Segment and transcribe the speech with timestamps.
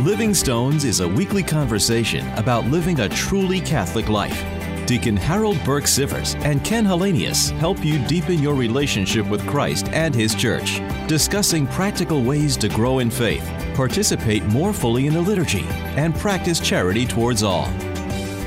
[0.00, 4.44] Living Stones is a weekly conversation about living a truly Catholic life.
[4.86, 10.14] Deacon Harold Burke Sivers and Ken Hallenius help you deepen your relationship with Christ and
[10.14, 15.64] His church, discussing practical ways to grow in faith, participate more fully in the liturgy,
[15.96, 17.64] and practice charity towards all.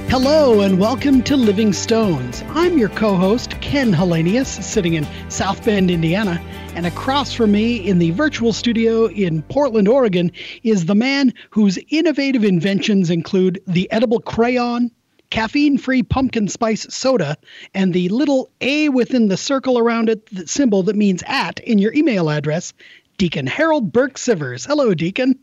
[0.08, 2.44] Hello and welcome to Living Stones.
[2.50, 6.42] I'm your co host, Ken Hallenius, sitting in South Bend, Indiana.
[6.74, 10.32] And across from me in the virtual studio in Portland, Oregon,
[10.64, 14.90] is the man whose innovative inventions include the edible crayon,
[15.30, 17.38] caffeine free pumpkin spice soda,
[17.76, 21.78] and the little A within the circle around it the symbol that means at in
[21.78, 22.74] your email address,
[23.20, 24.66] Deacon Harold Burke Sivers.
[24.66, 25.38] Hello, Deacon.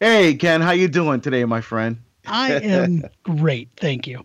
[0.00, 1.98] Hey, Ken, how you doing today, my friend?
[2.26, 4.24] I am great, thank you.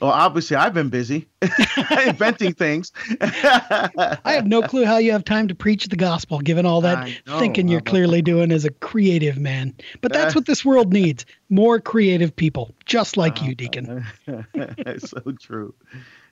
[0.00, 1.26] Well, obviously, I've been busy
[2.06, 2.92] inventing things.
[3.20, 7.08] I have no clue how you have time to preach the gospel, given all that
[7.38, 9.74] thinking you're clearly doing as a creative man.
[10.02, 14.04] But that's what this world needs more creative people, just like you, Deacon.
[14.98, 15.74] so true.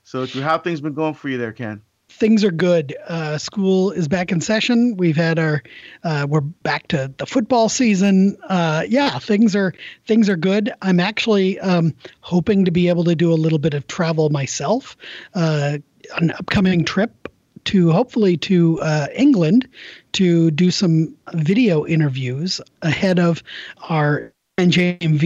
[0.03, 0.41] So true.
[0.41, 1.81] How things been going for you there, Ken?
[2.09, 2.95] Things are good.
[3.07, 4.95] Uh, school is back in session.
[4.97, 5.63] We've had our,
[6.03, 8.37] uh, we're back to the football season.
[8.47, 9.73] Uh, yeah, things are
[10.05, 10.71] things are good.
[10.81, 14.95] I'm actually um, hoping to be able to do a little bit of travel myself.
[15.33, 15.79] Uh,
[16.17, 17.27] an upcoming trip
[17.65, 19.67] to hopefully to uh, England
[20.13, 23.43] to do some video interviews ahead of
[23.89, 25.19] our NJM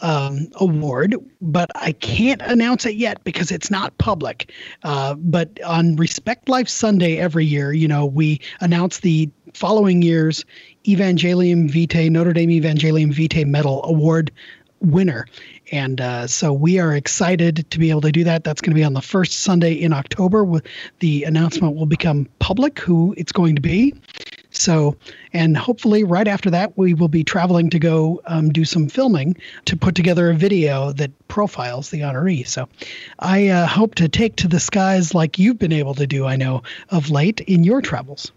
[0.00, 4.52] um, award, but I can't announce it yet because it's not public.
[4.82, 10.44] Uh, but on Respect Life Sunday every year, you know, we announce the following year's
[10.84, 14.30] Evangelium Vitae, Notre Dame Evangelium Vitae Medal Award
[14.80, 15.26] winner.
[15.72, 18.44] And uh, so we are excited to be able to do that.
[18.44, 20.60] That's going to be on the first Sunday in October.
[21.00, 23.94] The announcement will become public who it's going to be.
[24.58, 24.96] So,
[25.32, 29.36] and hopefully, right after that, we will be traveling to go um, do some filming
[29.66, 32.46] to put together a video that profiles the honoree.
[32.46, 32.68] So,
[33.18, 36.36] I uh, hope to take to the skies like you've been able to do, I
[36.36, 38.32] know, of late in your travels.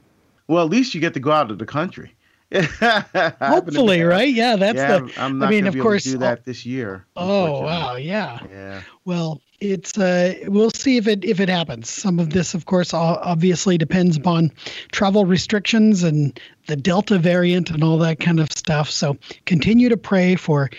[0.48, 2.14] Well, at least you get to go out of the country.
[3.42, 4.34] Hopefully, right?
[4.34, 5.14] Yeah, that's yeah, the.
[5.18, 7.06] I'm not I mean, of course, do that this year.
[7.16, 8.40] Oh wow, yeah.
[8.50, 8.82] Yeah.
[9.06, 11.90] Well, it's uh, we'll see if it if it happens.
[11.90, 14.52] Some of this, of course, obviously depends upon
[14.92, 18.90] travel restrictions and the Delta variant and all that kind of stuff.
[18.90, 20.72] So continue to pray for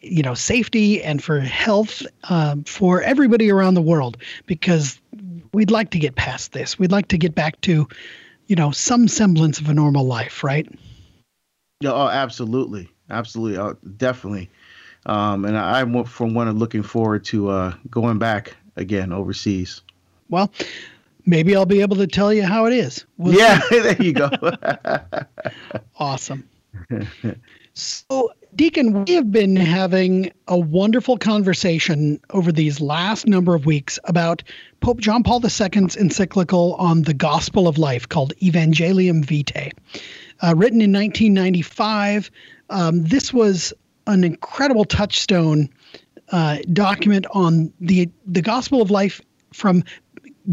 [0.00, 4.16] you know safety and for health um, for everybody around the world
[4.46, 5.00] because
[5.52, 6.78] we'd like to get past this.
[6.78, 7.88] We'd like to get back to
[8.46, 10.68] you know some semblance of a normal life, right?
[11.80, 14.48] Yeah, oh, absolutely, absolutely, oh, definitely.
[15.04, 19.82] Um, and I, am from one of looking forward to uh, going back again overseas.
[20.30, 20.50] Well,
[21.26, 23.04] maybe I'll be able to tell you how it is.
[23.18, 24.30] We'll yeah, there you go.
[25.98, 26.48] awesome.
[27.74, 33.98] So, Deacon, we have been having a wonderful conversation over these last number of weeks
[34.04, 34.42] about
[34.80, 39.72] Pope John Paul II's encyclical on the gospel of life called Evangelium Vitae
[40.42, 42.30] uh, written in 1995.
[42.70, 43.72] Um, this was
[44.06, 45.68] an incredible touchstone
[46.30, 49.20] uh, document on the the gospel of life
[49.52, 49.84] from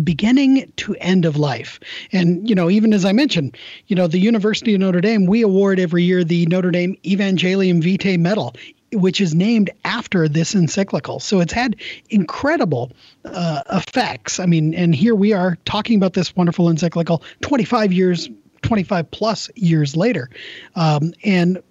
[0.03, 1.79] beginning to end of life.
[2.11, 3.55] And, you know, even as I mentioned,
[3.87, 7.81] you know, the University of Notre Dame, we award every year the Notre Dame Evangelium
[7.81, 8.55] Vitae Medal,
[8.93, 11.19] which is named after this encyclical.
[11.19, 11.75] So it's had
[12.09, 12.91] incredible
[13.25, 14.39] uh, effects.
[14.39, 18.29] I mean, and here we are talking about this wonderful encyclical 25 years
[18.63, 20.29] 25 plus years later.
[20.75, 21.61] Um, and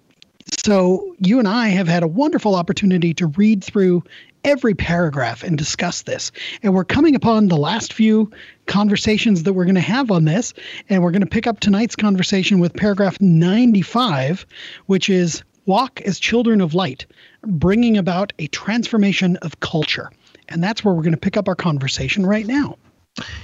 [0.57, 4.03] so you and I have had a wonderful opportunity to read through
[4.43, 6.31] every paragraph and discuss this.
[6.61, 8.29] And we're coming upon the last few
[8.65, 10.53] conversations that we're going to have on this.
[10.89, 14.45] And we're going to pick up tonight's conversation with paragraph 95,
[14.87, 17.05] which is Walk as Children of Light,
[17.43, 20.11] bringing about a transformation of culture.
[20.49, 22.77] And that's where we're going to pick up our conversation right now.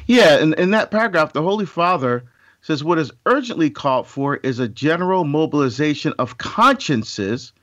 [0.07, 2.25] Yeah, in, in that paragraph, the Holy Father
[2.61, 7.53] says what is urgently called for is a general mobilization of consciences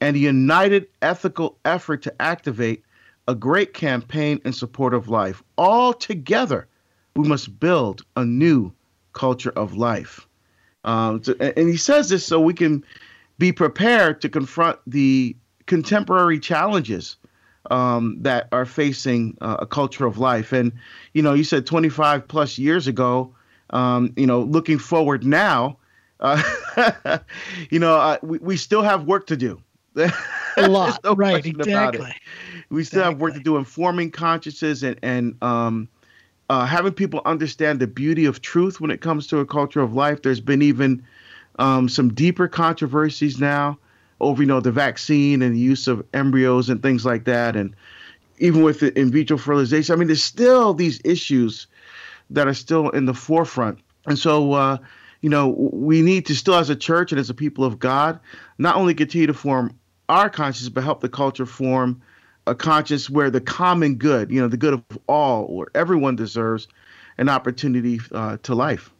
[0.00, 2.82] and a united ethical effort to activate
[3.28, 5.42] a great campaign in support of life.
[5.56, 6.66] All together,
[7.14, 8.72] we must build a new
[9.12, 10.26] culture of life.
[10.84, 12.84] Um, to, and he says this so we can
[13.38, 15.36] be prepared to confront the
[15.66, 17.16] contemporary challenges
[17.70, 20.52] um, that are facing uh, a culture of life.
[20.52, 20.72] And,
[21.12, 23.34] you know, you said 25 plus years ago,
[23.70, 25.78] um, you know, looking forward now,
[26.20, 26.42] uh,
[27.70, 29.60] you know, uh, we, we still have work to do.
[29.96, 30.12] a
[30.68, 31.44] lot, no right?
[31.44, 32.12] Exactly.
[32.68, 33.12] We still exactly.
[33.12, 35.88] have work to do informing consciences and and um,
[36.48, 39.94] uh, having people understand the beauty of truth when it comes to a culture of
[39.94, 40.22] life.
[40.22, 41.02] There's been even
[41.58, 43.78] um, some deeper controversies now
[44.20, 47.74] over you know the vaccine and the use of embryos and things like that, and
[48.38, 49.92] even with the in vitro fertilization.
[49.92, 51.66] I mean, there's still these issues
[52.30, 54.52] that are still in the forefront, and so.
[54.52, 54.78] Uh,
[55.22, 58.18] you know, we need to still, as a church and as a people of God,
[58.56, 59.78] not only continue to form
[60.08, 62.00] our conscience, but help the culture form
[62.46, 66.68] a conscience where the common good, you know, the good of all or everyone deserves
[67.18, 68.90] an opportunity uh, to life.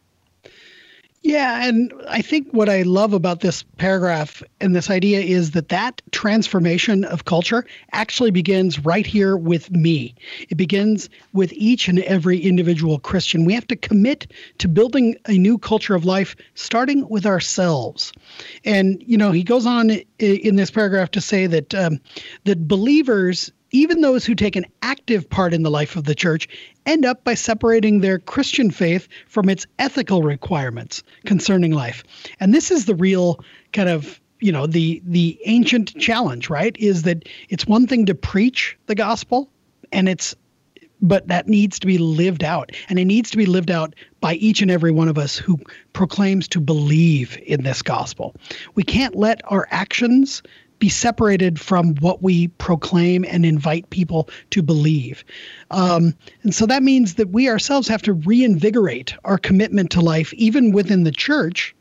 [1.23, 5.69] Yeah, and I think what I love about this paragraph and this idea is that
[5.69, 10.15] that transformation of culture actually begins right here with me.
[10.49, 13.45] It begins with each and every individual Christian.
[13.45, 18.11] We have to commit to building a new culture of life starting with ourselves.
[18.65, 21.99] And you know, he goes on in this paragraph to say that um,
[22.45, 26.47] that believers even those who take an active part in the life of the church
[26.85, 32.03] end up by separating their Christian faith from its ethical requirements concerning life.
[32.39, 33.39] And this is the real
[33.73, 36.75] kind of you know the the ancient challenge right?
[36.79, 39.49] Is that it's one thing to preach the gospel
[39.91, 40.35] and it's
[41.01, 42.71] but that needs to be lived out.
[42.87, 45.59] And it needs to be lived out by each and every one of us who
[45.93, 48.35] proclaims to believe in this gospel.
[48.75, 50.43] We can't let our actions
[50.81, 55.23] be separated from what we proclaim and invite people to believe.
[55.69, 60.33] Um, and so that means that we ourselves have to reinvigorate our commitment to life,
[60.33, 61.75] even within the church.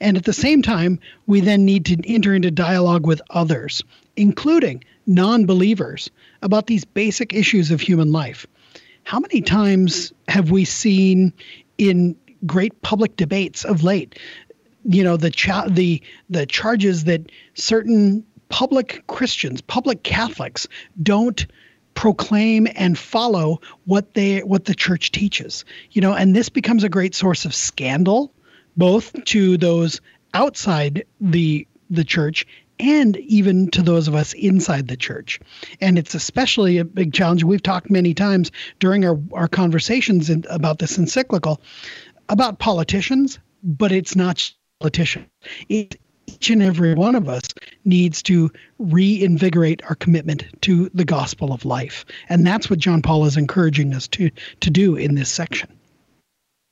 [0.00, 3.82] And at the same time, we then need to enter into dialogue with others,
[4.16, 6.10] including non believers,
[6.42, 8.46] about these basic issues of human life.
[9.04, 11.32] How many times have we seen
[11.78, 12.14] in
[12.44, 14.18] great public debates of late
[14.84, 20.68] you know the cha- the the charges that certain public Christians, public Catholics
[21.02, 21.46] don't
[21.94, 25.64] proclaim and follow what they what the church teaches.
[25.90, 28.32] You know, and this becomes a great source of scandal
[28.76, 30.00] both to those
[30.34, 32.46] outside the the church
[32.78, 35.40] and even to those of us inside the church.
[35.80, 37.44] And it's especially a big challenge.
[37.44, 38.50] We've talked many times
[38.80, 41.60] during our, our conversations in, about this encyclical
[42.28, 45.28] about politicians, but it's not politicians.
[45.68, 45.96] It
[46.42, 47.44] each and every one of us
[47.84, 48.50] needs to
[48.80, 52.04] reinvigorate our commitment to the gospel of life.
[52.28, 54.28] And that's what John Paul is encouraging us to,
[54.58, 55.72] to do in this section.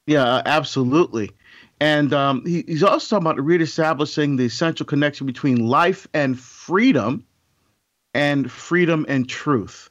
[0.09, 1.31] Yeah, absolutely.
[1.79, 7.25] And um, he, he's also talking about reestablishing the essential connection between life and freedom
[8.13, 9.89] and freedom and truth.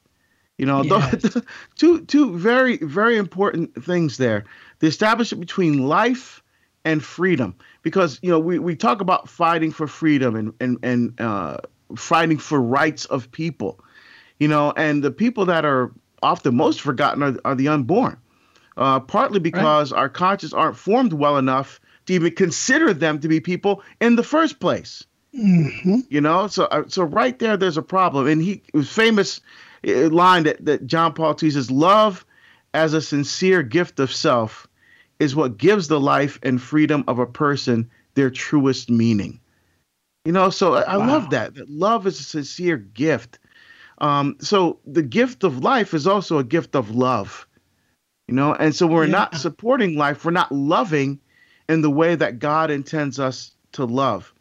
[0.57, 1.37] You know, yes.
[1.77, 4.43] two, two very, very important things there.
[4.79, 6.43] The establishment between life
[6.83, 11.21] and freedom because you know we, we talk about fighting for freedom and and and
[11.21, 11.57] uh,
[11.95, 13.79] fighting for rights of people,
[14.39, 15.91] you know, and the people that are
[16.21, 18.17] often most forgotten are, are the unborn,
[18.77, 19.99] uh, partly because right.
[19.99, 24.23] our conscience aren't formed well enough to even consider them to be people in the
[24.23, 25.05] first place.
[25.35, 25.99] Mm-hmm.
[26.09, 29.41] You know, so uh, so right there, there's a problem, and he was famous
[29.87, 32.25] uh, line that that John Paul teaches: "Love
[32.73, 34.67] as a sincere gift of self."
[35.19, 39.39] Is what gives the life and freedom of a person their truest meaning.
[40.25, 41.07] You know, so I, wow.
[41.07, 41.55] love that.
[41.55, 43.39] That love is a sincere gift.
[43.99, 47.47] Um, so the gift of life is also a gift of love.
[48.27, 49.11] You know, and so we're yeah.
[49.11, 51.19] not supporting life, we're not loving
[51.67, 54.33] in the way that God intends us to love.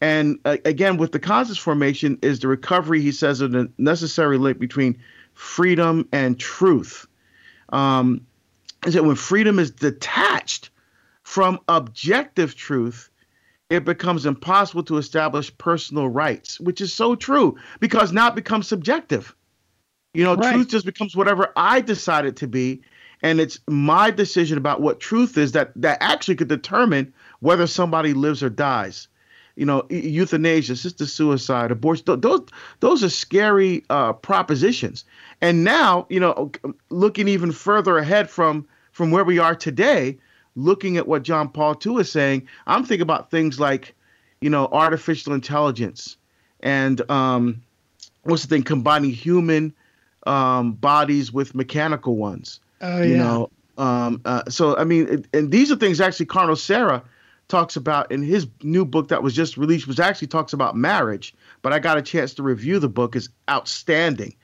[0.00, 4.38] And uh, again, with the conscious formation is the recovery, he says, of the necessary
[4.38, 4.98] link between
[5.34, 7.06] freedom and truth.
[7.70, 8.26] Um,
[8.84, 10.70] is that when freedom is detached
[11.22, 13.10] from objective truth,
[13.68, 18.68] it becomes impossible to establish personal rights, which is so true because now it becomes
[18.68, 19.34] subjective.
[20.14, 20.54] You know, right.
[20.54, 22.82] truth just becomes whatever I decide it to be.
[23.22, 28.12] And it's my decision about what truth is that, that actually could determine whether somebody
[28.12, 29.08] lives or dies.
[29.56, 32.46] You know, euthanasia, assisted suicide, abortion, those,
[32.80, 35.04] those are scary uh, propositions.
[35.40, 36.52] And now, you know,
[36.90, 40.16] looking even further ahead from from where we are today,
[40.54, 43.94] looking at what John Paul II is saying, I'm thinking about things like,
[44.40, 46.16] you know, artificial intelligence
[46.60, 47.62] and um,
[48.22, 49.74] what's the thing, combining human
[50.26, 52.60] um, bodies with mechanical ones.
[52.80, 53.22] Oh, you yeah.
[53.22, 57.02] know, um, uh, so I mean, it, and these are things actually Cardinal Sarah
[57.48, 61.34] talks about in his new book that was just released, which actually talks about marriage.
[61.62, 64.34] But I got a chance to review the book; is outstanding.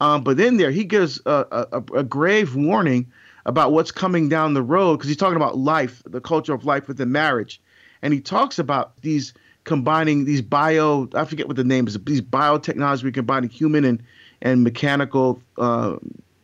[0.00, 3.10] Um, but in there, he gives a, a, a grave warning
[3.46, 6.88] about what's coming down the road because he's talking about life, the culture of life
[6.88, 7.60] within marriage,
[8.02, 9.34] and he talks about these
[9.64, 14.02] combining these bio I forget what the name is these biotechnology combining human and
[14.42, 15.96] and mechanical uh,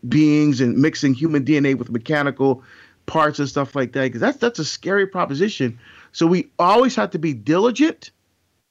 [0.08, 2.62] beings and mixing human DNA with mechanical
[3.06, 5.78] parts and stuff like that because that's that's a scary proposition.
[6.12, 8.10] So we always have to be diligent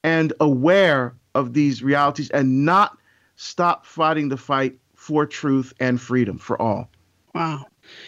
[0.04, 2.98] and aware of these realities and not
[3.36, 6.90] stop fighting the fight for truth and freedom for all.
[7.34, 7.66] Wow.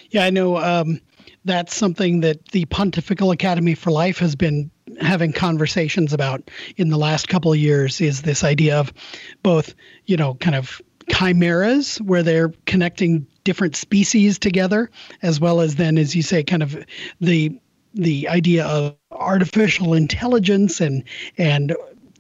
[0.10, 1.00] Yeah, I know um,
[1.46, 4.70] that's something that the Pontifical Academy for Life has been
[5.00, 8.94] having conversations about in the last couple of years is this idea of
[9.42, 9.74] both,
[10.06, 14.90] you know, kind of chimeras where they're connecting different species together
[15.22, 16.86] as well as then as you say kind of
[17.20, 17.60] the
[17.94, 21.04] the idea of artificial intelligence and
[21.38, 21.76] and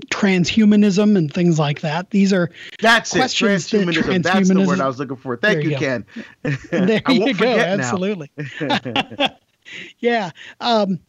[0.10, 2.10] transhumanism and things like that.
[2.10, 2.50] These are
[2.80, 3.20] that's it.
[3.20, 4.24] Transhumanism.
[4.24, 4.24] That, transhumanism.
[4.24, 5.38] That's the word I was looking for.
[5.38, 6.06] Thank you, you Ken.
[6.72, 7.58] there you go.
[7.58, 8.32] Absolutely.
[10.00, 10.32] yeah.
[10.60, 11.00] Um,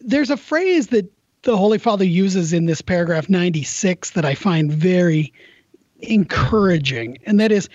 [0.00, 1.10] there's a phrase that
[1.42, 5.32] the Holy Father uses in this paragraph 96 that I find very
[6.00, 7.68] encouraging, and that is,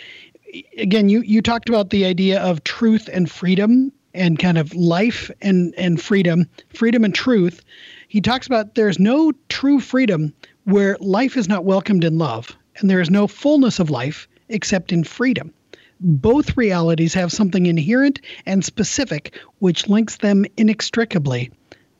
[0.77, 5.31] again, you you talked about the idea of truth and freedom and kind of life
[5.41, 7.63] and and freedom, freedom and truth.
[8.07, 10.33] He talks about there's no true freedom
[10.65, 14.91] where life is not welcomed in love, and there is no fullness of life except
[14.91, 15.53] in freedom.
[15.99, 21.51] Both realities have something inherent and specific which links them inextricably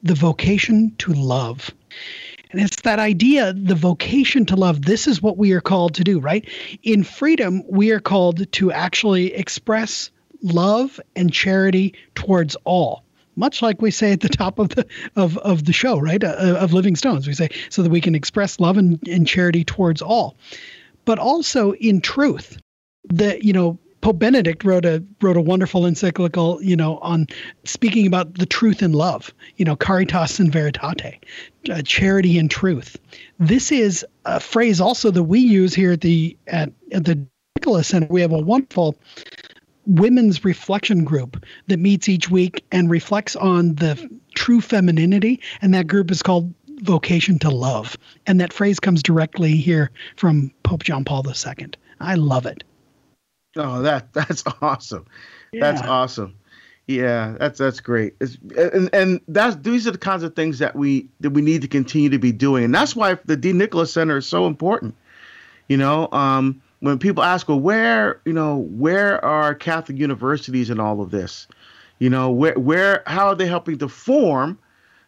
[0.04, 1.72] the vocation to love.
[2.52, 4.82] And it's that idea, the vocation to love.
[4.82, 6.48] This is what we are called to do, right?
[6.84, 13.04] In freedom, we are called to actually express love and charity towards all
[13.36, 16.24] much like we say at the top of the of, of the show, right?
[16.24, 19.28] Uh, uh, of Living Stones, we say so that we can express love and, and
[19.28, 20.36] charity towards all,
[21.06, 22.58] but also in truth.
[23.06, 27.28] That you know, Pope Benedict wrote a wrote a wonderful encyclical, you know, on
[27.64, 29.34] speaking about the truth and love.
[29.58, 31.26] You know, caritas in veritate,
[31.70, 32.98] uh, charity and truth.
[33.40, 37.26] This is a phrase also that we use here at the at, at the
[37.58, 38.08] Nicholas Center.
[38.10, 38.96] We have a wonderful
[39.96, 45.42] women's reflection group that meets each week and reflects on the true femininity.
[45.62, 47.98] And that group is called Vocation to Love.
[48.26, 51.68] And that phrase comes directly here from Pope John Paul II.
[52.00, 52.64] I love it.
[53.56, 55.06] Oh, that that's awesome.
[55.52, 55.72] Yeah.
[55.72, 56.36] That's awesome.
[56.88, 58.16] Yeah, that's that's great.
[58.20, 61.62] It's, and and that's these are the kinds of things that we that we need
[61.62, 64.96] to continue to be doing, and that's why the De Nicola Center is so important.
[65.70, 70.80] You know, um, when people ask, well, where, you know, where are Catholic universities in
[70.80, 71.48] all of this?
[72.00, 74.60] You know, where, where, how are they helping to form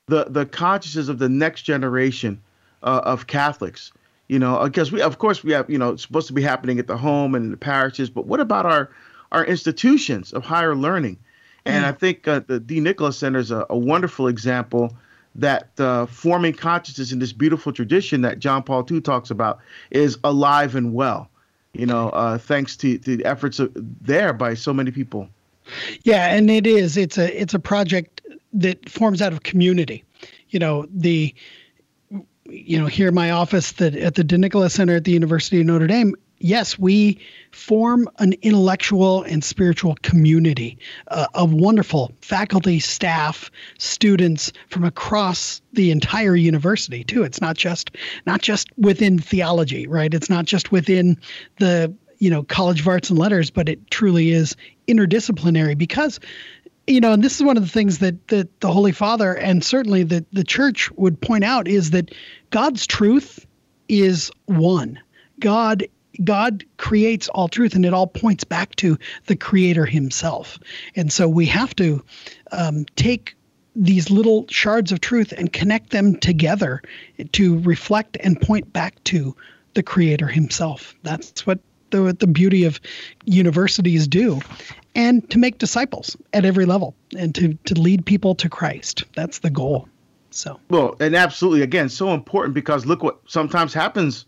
[0.08, 2.40] the the consciousness of the next generation
[2.84, 3.92] uh, of Catholics?
[4.28, 6.78] You know, because we, of course, we have, you know, it's supposed to be happening
[6.78, 8.92] at the home and in the parishes, but what about our
[9.32, 11.18] our institutions of higher learning?
[11.66, 11.88] And mm.
[11.88, 14.96] I think uh, the De Nicola Center is a, a wonderful example
[15.34, 19.58] that uh, forming consciousness in this beautiful tradition that John Paul II talks about
[19.90, 21.32] is alive and well
[21.74, 25.28] you know, uh, thanks to, to the efforts of, there by so many people.
[26.04, 26.98] Yeah, and it is.
[26.98, 28.22] It's a it's a project
[28.54, 30.04] that forms out of community.
[30.50, 31.34] You know, the
[32.46, 35.62] you know here in my office that at the De Nicola Center at the University
[35.62, 37.18] of Notre Dame, yes, we
[37.52, 45.90] form an intellectual and spiritual community uh, of wonderful faculty, staff, students from across the
[45.90, 47.24] entire university too.
[47.24, 47.92] It's not just
[48.26, 50.14] not just within theology, right?
[50.14, 51.18] It's not just within
[51.58, 54.56] the you know College of Arts and Letters, but it truly is
[54.88, 56.20] interdisciplinary because
[56.86, 59.64] you know, and this is one of the things that that the Holy Father and
[59.64, 62.14] certainly the the Church would point out is that
[62.50, 63.48] God's truth
[63.88, 65.00] is one.
[65.40, 65.88] God
[66.24, 70.60] God creates all truth, and it all points back to the Creator Himself.
[70.96, 72.04] And so we have to
[72.52, 73.36] um, take
[73.76, 76.82] these little shards of truth and connect them together
[77.32, 79.36] to reflect and point back to
[79.74, 80.94] the Creator Himself.
[81.04, 82.80] That's what the the beauty of
[83.26, 84.42] universities do,
[84.96, 89.06] and to make disciples at every level and to to lead people to Christ.
[89.16, 89.88] That's the goal.
[90.32, 94.26] So well, and absolutely again so important because look what sometimes happens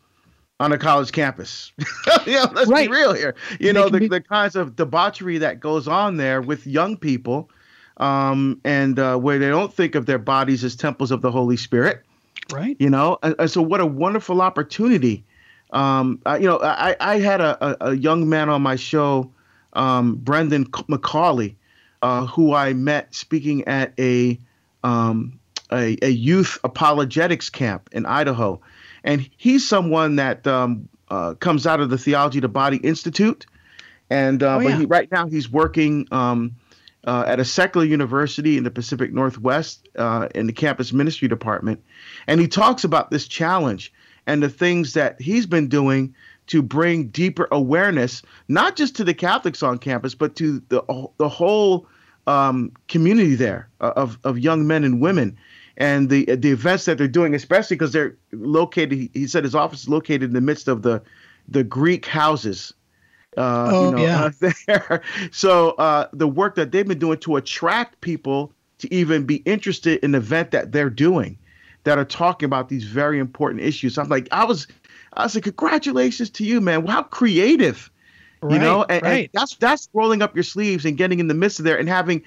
[0.59, 1.71] on a college campus.
[2.25, 2.89] yeah, let's right.
[2.89, 3.35] be real here.
[3.59, 6.97] You they know, the, be- the kinds of debauchery that goes on there with young
[6.97, 7.49] people,
[7.97, 11.57] um, and uh, where they don't think of their bodies as temples of the Holy
[11.57, 12.03] Spirit.
[12.51, 12.77] Right.
[12.79, 15.23] You know, and, and so what a wonderful opportunity.
[15.71, 19.31] Um, I, you know, I, I had a, a, a young man on my show,
[19.73, 21.55] um, Brendan McCauley,
[22.01, 24.39] uh, who I met speaking at a,
[24.83, 25.39] um,
[25.71, 28.61] a, a youth apologetics camp in Idaho
[29.05, 33.45] and he's someone that um, uh, comes out of the Theology of the Body Institute,
[34.09, 34.71] and uh, oh, yeah.
[34.71, 36.55] but he, right now he's working um,
[37.05, 41.81] uh, at a secular university in the Pacific Northwest uh, in the campus ministry department,
[42.27, 43.93] and he talks about this challenge
[44.27, 46.13] and the things that he's been doing
[46.47, 51.29] to bring deeper awareness, not just to the Catholics on campus, but to the the
[51.29, 51.87] whole
[52.25, 55.37] um, community there uh, of of young men and women
[55.77, 59.09] and the the events that they're doing, especially because they're located.
[59.13, 61.01] He said his office is located in the midst of the
[61.47, 62.73] the Greek houses.
[63.37, 64.23] Uh, oh you know, yeah.
[64.23, 65.01] Uh, there.
[65.31, 70.03] So uh, the work that they've been doing to attract people to even be interested
[70.03, 71.37] in the event that they're doing,
[71.83, 73.97] that are talking about these very important issues.
[73.97, 74.67] I'm like, I was,
[75.13, 76.85] I was like, congratulations to you, man.
[76.85, 77.89] How creative,
[78.41, 78.83] right, you know?
[78.83, 79.11] And, right.
[79.11, 81.87] and that's that's rolling up your sleeves and getting in the midst of there and
[81.87, 82.23] having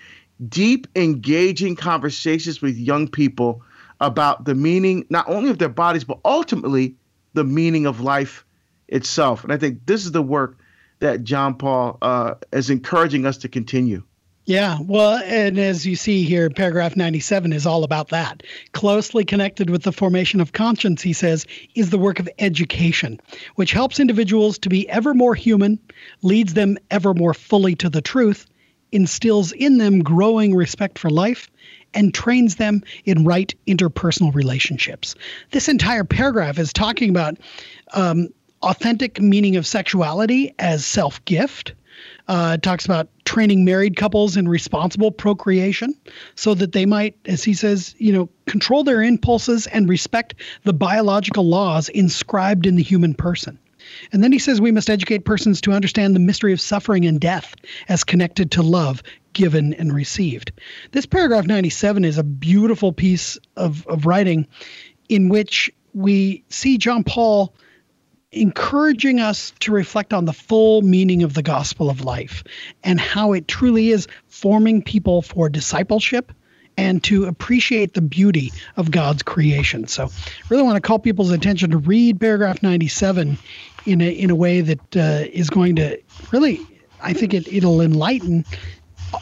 [0.49, 3.63] deep, engaging conversations with young people
[4.01, 6.95] about the meaning not only of their bodies but ultimately
[7.35, 8.45] the meaning of life
[8.89, 9.45] itself.
[9.45, 10.59] And I think this is the work
[11.01, 14.03] that John Paul uh, is encouraging us to continue.
[14.49, 18.43] Yeah, well, and as you see here, paragraph 97 is all about that.
[18.73, 23.21] Closely connected with the formation of conscience, he says, is the work of education,
[23.57, 25.79] which helps individuals to be ever more human,
[26.23, 28.47] leads them ever more fully to the truth,
[28.93, 31.49] instills in them growing respect for life,
[31.95, 35.15] and trains them in right interpersonal relationships.
[35.51, 37.39] This entire paragraph is talking about
[37.95, 38.29] um,
[38.63, 41.73] authentic meaning of sexuality as self gift.
[42.29, 45.95] Uh, it talks about training married couples in responsible procreation
[46.35, 50.73] so that they might, as he says, you know, control their impulses and respect the
[50.73, 53.59] biological laws inscribed in the human person.
[54.13, 57.21] And then he says we must educate persons to understand the mystery of suffering and
[57.21, 57.55] death
[57.89, 59.03] as connected to love
[59.33, 60.53] given and received.
[60.93, 64.47] This paragraph 97 is a beautiful piece of, of writing
[65.09, 67.55] in which we see John Paul
[68.31, 72.45] encouraging us to reflect on the full meaning of the gospel of life
[72.85, 76.33] and how it truly is forming people for discipleship
[76.77, 79.89] and to appreciate the beauty of God's creation.
[79.89, 83.37] So, I really want to call people's attention to read paragraph 97
[83.85, 87.81] in a in a way that uh, is going to really, I think it it'll
[87.81, 88.45] enlighten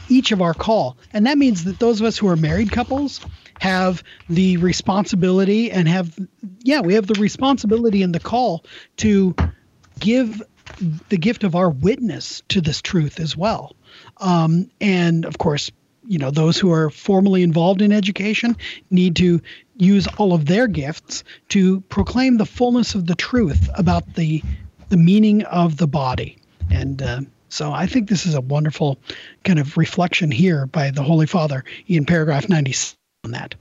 [0.09, 3.21] each of our call, and that means that those of us who are married couples
[3.61, 6.19] have the responsibility and have
[6.63, 8.65] yeah we have the responsibility and the call
[8.97, 9.35] to
[9.99, 10.43] give
[11.09, 13.77] the gift of our witness to this truth as well.
[14.19, 15.71] Um, and of course
[16.07, 18.57] you know those who are formally involved in education
[18.91, 19.41] need to
[19.77, 24.43] use all of their gifts to proclaim the fullness of the truth about the
[24.89, 26.39] the meaning of the body
[26.71, 28.99] and uh, so I think this is a wonderful
[29.45, 32.75] kind of reflection here by the Holy Father in paragraph 90
[33.25, 33.55] on that.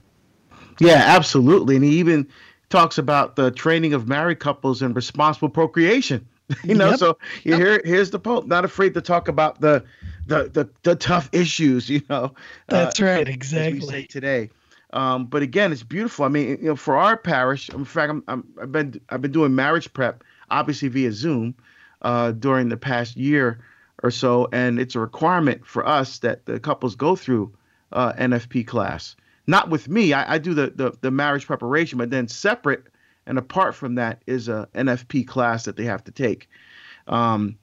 [0.80, 1.76] Yeah, absolutely.
[1.76, 2.26] And he even
[2.68, 6.26] talks about the training of married couples in responsible procreation.
[6.64, 6.98] you know, yep.
[6.98, 7.58] so yep.
[7.58, 9.82] here here's the Pope, not afraid to talk about the
[10.26, 12.34] the the, the tough issues, you know.
[12.68, 14.06] That's uh, right, exactly.
[14.06, 14.50] today.
[14.92, 16.24] Um, but again, it's beautiful.
[16.24, 19.32] I mean, you know, for our parish, in fact, I'm, I'm I've been I've been
[19.32, 21.54] doing marriage prep, obviously via Zoom,
[22.02, 23.60] uh, during the past year
[24.02, 27.52] or so, and it's a requirement for us that the couples go through
[27.92, 29.16] uh, NFP class.
[29.46, 30.12] Not with me.
[30.12, 32.88] I, I do the, the, the marriage preparation, but then separate
[33.26, 36.48] and apart from that is a NFP class that they have to take.
[37.08, 37.58] Um,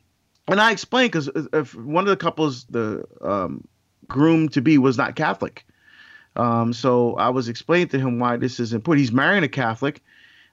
[0.48, 3.68] and I explained because if one of the couples, the um,
[4.08, 5.66] groom to be, was not Catholic,
[6.36, 9.02] um, so I was explaining to him why this is important.
[9.02, 10.04] He's marrying a Catholic,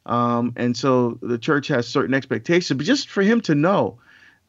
[0.07, 2.77] um, and so the church has certain expectations.
[2.77, 3.99] But just for him to know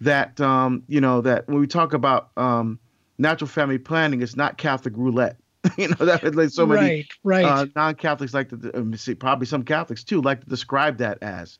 [0.01, 2.79] that, um, you know, that when we talk about um,
[3.17, 5.37] natural family planning, it's not Catholic roulette.
[5.77, 7.45] you know that like so many right, right.
[7.45, 11.59] Uh, non-Catholics like to um, see probably some Catholics too like to describe that as.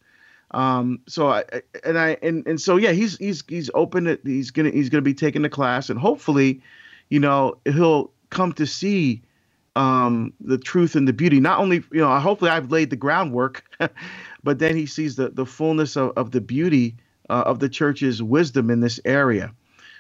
[0.54, 1.44] Um, so I
[1.84, 4.06] and I and, and so yeah, he's he's he's open.
[4.06, 6.62] To, he's gonna he's gonna be taking the class, and hopefully,
[7.10, 9.22] you know, he'll come to see
[9.76, 11.40] um, the truth and the beauty.
[11.40, 13.64] Not only you know, hopefully I've laid the groundwork,
[14.44, 16.98] but then he sees the the fullness of, of the beauty
[17.30, 19.54] uh, of the church's wisdom in this area.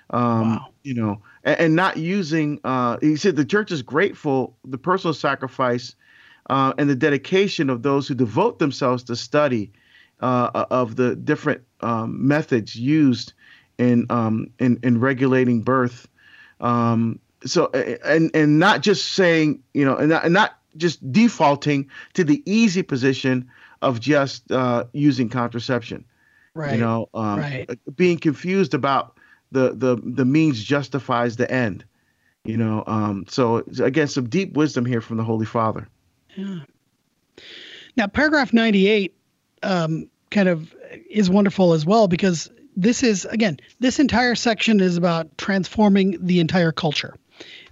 [0.10, 0.68] Um, wow.
[0.84, 2.60] You know, and, and not using.
[2.66, 5.96] Uh, he said the church is grateful the personal sacrifice
[6.50, 9.72] uh, and the dedication of those who devote themselves to study
[10.22, 13.34] uh, of the different um, methods used
[13.78, 16.08] in um, in in regulating birth.
[16.60, 21.90] Um, so and and not just saying you know and not, and not just defaulting
[22.14, 23.50] to the easy position
[23.82, 26.06] of just uh, using contraception.
[26.54, 26.74] Right.
[26.74, 27.80] You know, um, right.
[27.96, 29.18] being confused about
[29.52, 31.86] the the the means justifies the end.
[32.44, 35.88] You know, um, so again, some deep wisdom here from the Holy Father.
[36.36, 36.60] Yeah.
[37.96, 39.16] Now, paragraph ninety-eight
[39.64, 40.76] um, kind of
[41.10, 46.40] is wonderful as well because this is again this entire section is about transforming the
[46.40, 47.16] entire culture.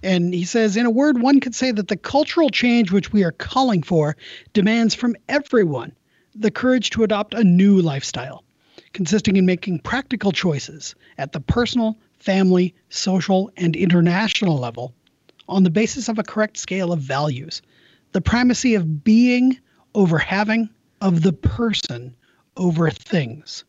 [0.02, 3.22] And he says, in a word, one could say that the cultural change which we
[3.22, 4.16] are calling for
[4.52, 5.92] demands from everyone
[6.34, 8.44] the courage to adopt a new lifestyle
[8.92, 14.92] consisting in making practical choices at the personal, family, social, and international level
[15.48, 17.62] on the basis of a correct scale of values.
[18.12, 19.56] the primacy of being
[19.94, 20.68] over having,
[21.00, 22.14] of the person
[22.56, 23.64] over things.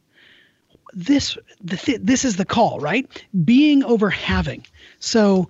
[0.94, 3.08] This th- this is the call, right?
[3.46, 4.65] Being over having.
[5.00, 5.50] So,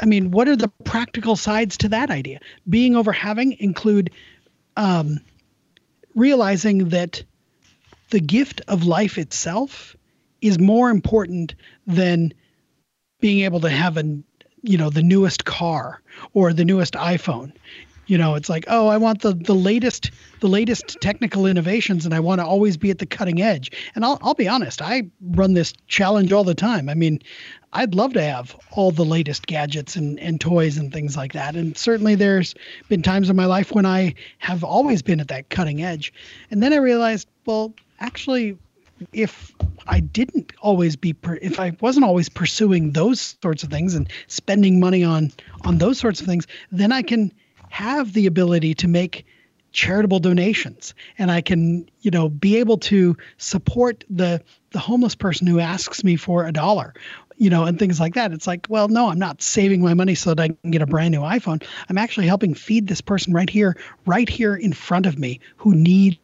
[0.00, 2.40] I mean, what are the practical sides to that idea?
[2.68, 4.10] Being over having include
[4.76, 5.20] um,
[6.14, 7.22] realizing that
[8.10, 9.96] the gift of life itself
[10.40, 11.54] is more important
[11.86, 12.32] than
[13.20, 14.24] being able to have an
[14.62, 16.02] you know the newest car
[16.34, 17.52] or the newest iphone
[18.08, 22.14] you know it's like oh i want the the latest the latest technical innovations and
[22.14, 23.70] i want to always be at the cutting edge.
[23.94, 26.88] And i'll, I'll be honest i run this challenge all the time.
[26.88, 27.20] I mean
[27.74, 31.54] i'd love to have all the latest gadgets and, and toys and things like that.
[31.54, 32.54] And certainly there's
[32.88, 36.12] been times in my life when i have always been at that cutting edge.
[36.50, 38.58] And then i realized well actually
[39.12, 39.54] if
[39.86, 44.08] I didn't always be per- if I wasn't always pursuing those sorts of things and
[44.26, 45.30] spending money on
[45.64, 47.32] on those sorts of things, then I can
[47.70, 49.26] have the ability to make
[49.72, 55.46] charitable donations and I can, you know, be able to support the the homeless person
[55.46, 56.94] who asks me for a dollar
[57.38, 58.32] you know, and things like that.
[58.32, 60.86] It's like, well, no, I'm not saving my money so that I can get a
[60.86, 61.64] brand new iPhone.
[61.88, 63.76] I'm actually helping feed this person right here,
[64.06, 66.18] right here in front of me who need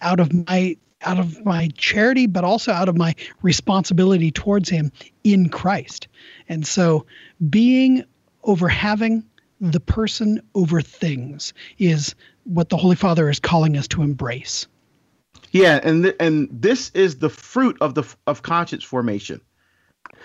[0.00, 4.90] out of my out of my charity, but also out of my responsibility towards Him
[5.22, 6.08] in Christ.
[6.48, 7.04] And so,
[7.50, 8.04] being
[8.42, 9.22] over having
[9.72, 14.66] the person over things is what the Holy Father is calling us to embrace.
[15.52, 19.40] Yeah, and th- and this is the fruit of the of conscience formation.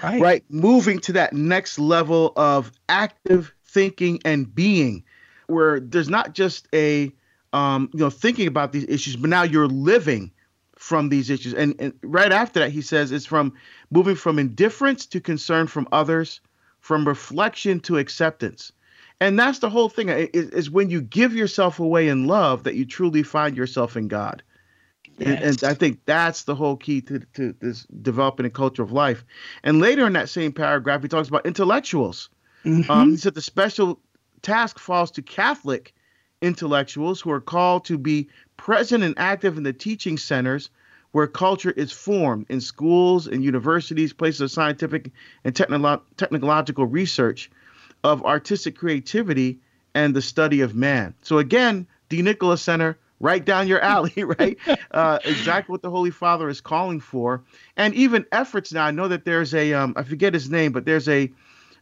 [0.04, 0.22] Right.
[0.22, 5.04] Right, moving to that next level of active thinking and being
[5.48, 7.12] where there's not just a
[7.54, 10.32] um, you know thinking about these issues, but now you're living
[10.76, 11.54] from these issues.
[11.54, 13.54] And, and right after that, he says it's from
[13.92, 16.42] moving from indifference to concern from others,
[16.80, 18.72] from reflection to acceptance.
[19.22, 22.76] And that's the whole thing is, is when you give yourself away in love that
[22.76, 24.44] you truly find yourself in God.
[25.18, 25.28] Yes.
[25.28, 28.94] And, and, I think that's the whole key to, to this developing a culture of
[28.94, 29.26] life.
[29.64, 32.30] And later in that same paragraph, he talks about intellectuals.
[32.64, 32.90] Mm-hmm.
[32.90, 34.00] Um, he said the special
[34.42, 35.94] task falls to Catholic
[36.42, 40.70] intellectuals who are called to be present and active in the teaching centers
[41.12, 45.12] where culture is formed in schools and universities, places of scientific
[45.44, 47.50] and technolo- technological research
[48.04, 49.60] of artistic creativity
[49.94, 51.14] and the study of man.
[51.22, 54.58] So again, De Nicola Center, right down your alley, right?
[54.92, 57.44] uh, exactly what the Holy Father is calling for,
[57.78, 58.86] and even efforts now.
[58.86, 61.32] I know that there's a um, I forget his name, but there's a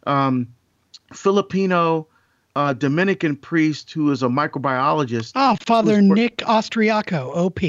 [0.06, 0.48] um,
[1.14, 2.08] Filipino
[2.56, 5.34] uh, Dominican priest who is a microbiologist.
[5.36, 7.64] Oh, Father Nick Austriaco, OP.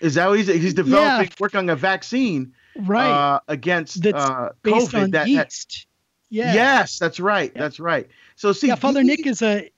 [0.00, 1.34] Is that what he's he's developing, yeah.
[1.40, 5.12] working on a vaccine, right, uh, against that's uh, based COVID.
[5.12, 5.85] that, yeast.
[6.28, 6.54] Yeah.
[6.54, 7.52] Yes, that's right.
[7.54, 7.62] Yeah.
[7.62, 8.08] That's right.
[8.36, 9.70] So see, yeah, Father he, Nick is a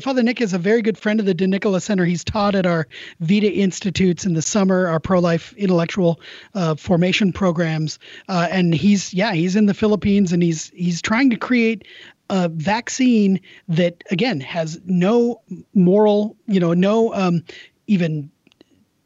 [0.00, 2.06] Father Nick is a very good friend of the De Nicola Center.
[2.06, 2.88] He's taught at our
[3.20, 6.18] Vita Institutes in the summer, our pro-life intellectual
[6.54, 11.28] uh, formation programs, uh, and he's yeah he's in the Philippines and he's he's trying
[11.30, 11.86] to create
[12.30, 15.42] a vaccine that again has no
[15.74, 17.44] moral, you know, no um,
[17.86, 18.30] even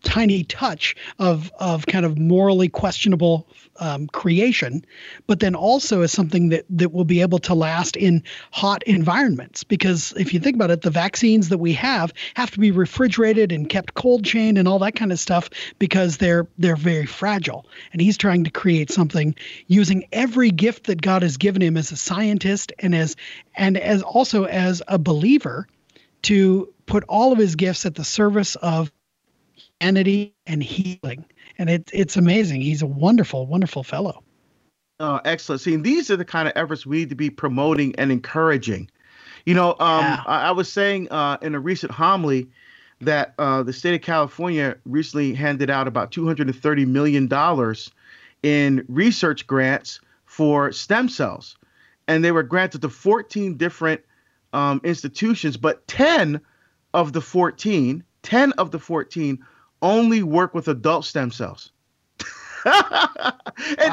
[0.02, 4.84] tiny touch of of kind of morally questionable um, creation,
[5.26, 9.64] but then also as something that that will be able to last in hot environments.
[9.64, 13.52] Because if you think about it, the vaccines that we have have to be refrigerated
[13.52, 17.66] and kept cold chain and all that kind of stuff because they're they're very fragile.
[17.92, 19.34] And he's trying to create something
[19.66, 23.16] using every gift that God has given him as a scientist and as
[23.56, 25.66] and as also as a believer
[26.22, 28.90] to put all of his gifts at the service of
[29.80, 31.24] humanity and healing.
[31.58, 32.60] And it, it's amazing.
[32.60, 34.22] He's a wonderful, wonderful fellow.
[34.98, 35.62] Oh, excellent.
[35.62, 38.90] See, these are the kind of efforts we need to be promoting and encouraging.
[39.46, 40.22] You know, um, yeah.
[40.26, 42.48] I, I, was saying uh, in a recent homily
[43.00, 47.28] that uh, the state of California recently handed out about $230 million
[48.42, 51.56] in research grants for stem cells.
[52.06, 54.02] And they were granted to 14 different
[54.52, 56.42] um, institutions, but 10
[56.92, 59.38] of the 14, 10 of the 14
[59.82, 61.72] only work with adult stem cells.
[62.64, 63.32] and wow.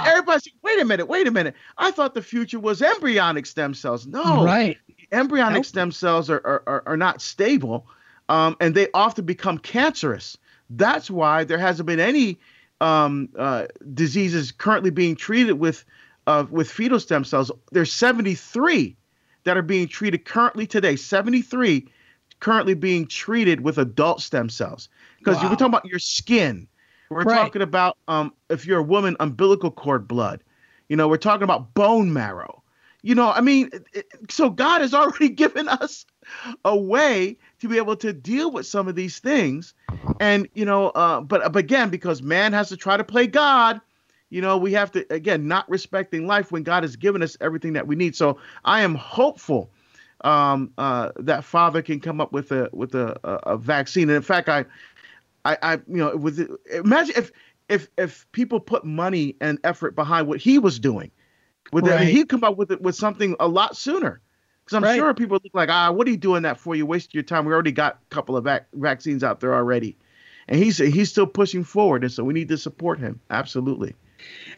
[0.06, 1.56] everybody's like, wait a minute, wait a minute.
[1.78, 4.06] I thought the future was embryonic stem cells.
[4.06, 4.78] No, right.
[5.12, 5.66] Embryonic nope.
[5.66, 7.88] stem cells are, are, are, not stable
[8.30, 10.38] um, and they often become cancerous.
[10.70, 12.40] That's why there hasn't been any
[12.82, 15.86] um, uh, diseases currently being treated with
[16.28, 17.52] uh, with fetal stem cells.
[17.72, 18.98] There's 73
[19.46, 20.98] that are being treated currently today.
[20.98, 21.88] 73
[22.42, 24.90] currently being treated with adult stem cells
[25.28, 25.50] because wow.
[25.50, 26.68] we're talking about your skin.
[27.10, 27.36] We're right.
[27.36, 30.42] talking about um, if you're a woman, umbilical cord blood.
[30.88, 32.64] You know, we're talking about bone marrow.
[33.02, 33.70] You know, I mean,
[34.30, 36.06] so God has already given us
[36.64, 39.74] a way to be able to deal with some of these things.
[40.20, 43.82] And, you know, uh, but, but again, because man has to try to play God,
[44.30, 47.74] you know, we have to, again, not respecting life when God has given us everything
[47.74, 48.16] that we need.
[48.16, 49.72] So I am hopeful
[50.22, 54.10] um, uh, that father can come up with a with a, a, a vaccine.
[54.10, 54.66] And in fact, I,
[55.48, 57.32] I, I, you know, with imagine if
[57.70, 61.10] if if people put money and effort behind what he was doing,
[61.72, 62.08] would right.
[62.08, 64.22] he'd come up with it with something a lot sooner.
[64.64, 64.98] Because I'm right.
[64.98, 66.76] sure people look like, ah, what are you doing that for?
[66.76, 67.46] You wasting your time.
[67.46, 69.96] We already got a couple of vac- vaccines out there already,
[70.50, 73.96] and he's he's still pushing forward, and so we need to support him absolutely.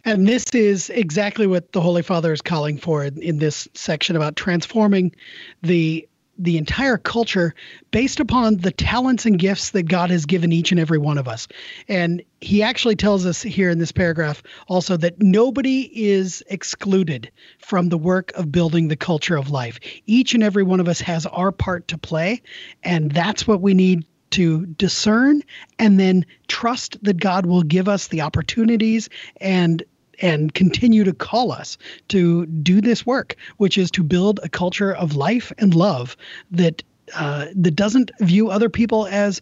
[0.06, 4.16] And this is exactly what the Holy Father is calling for in, in this section
[4.16, 5.14] about transforming
[5.62, 6.09] the
[6.40, 7.54] the entire culture
[7.92, 11.28] based upon the talents and gifts that God has given each and every one of
[11.28, 11.48] us.
[11.88, 17.90] And he actually tells us here in this paragraph also that nobody is excluded from
[17.90, 19.80] the work of building the culture of life.
[20.06, 22.42] Each and every one of us has our part to play,
[22.82, 25.42] and that's what we need to discern
[25.78, 29.10] and then trust that God will give us the opportunities
[29.42, 29.84] and
[30.22, 31.78] and continue to call us
[32.10, 36.16] to do this work, which is to build a culture of life and love
[36.52, 36.84] that
[37.16, 39.42] uh, that doesn't view other people as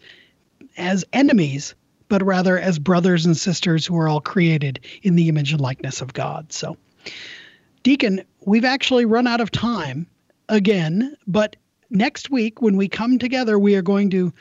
[0.78, 1.76] as enemies,
[2.08, 6.02] but rather as brothers and sisters who are all created in the image and likeness
[6.02, 6.54] of God.
[6.54, 6.78] So,
[7.84, 10.08] Deacon, we've actually run out of time
[10.50, 11.56] again, but
[11.90, 14.34] next week when we come together, we are going to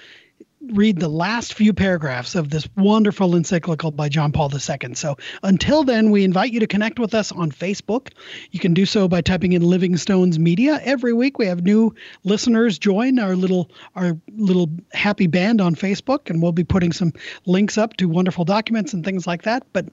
[0.72, 4.94] read the last few paragraphs of this wonderful encyclical by John Paul II.
[4.94, 8.08] So until then, we invite you to connect with us on Facebook.
[8.50, 10.80] You can do so by typing in Living Stones Media.
[10.82, 16.30] Every week we have new listeners join our little our little happy band on Facebook,
[16.30, 17.12] and we'll be putting some
[17.46, 19.66] links up to wonderful documents and things like that.
[19.72, 19.86] But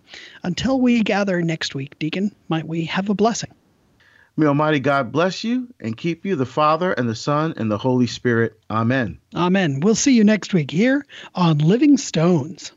[0.43, 3.51] until we gather next week, Deacon, might we have a blessing?
[4.35, 7.77] May Almighty God bless you and keep you, the Father and the Son and the
[7.77, 8.59] Holy Spirit.
[8.69, 9.19] Amen.
[9.35, 9.79] Amen.
[9.81, 12.71] We'll see you next week here on Living Stones.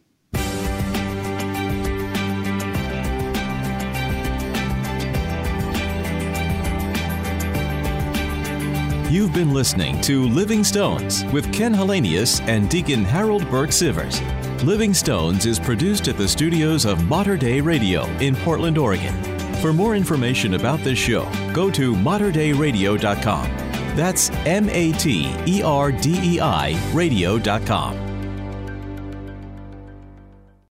[9.08, 14.20] You've been listening to Living Stones with Ken Hallenius and Deacon Harold Burke Sivers.
[14.62, 19.35] Living Stones is produced at the studios of Mater Dei Radio in Portland, Oregon.
[19.60, 23.50] For more information about this show, go to materdeiradio.com.
[23.96, 28.05] That's M A T E R D E I radio.com.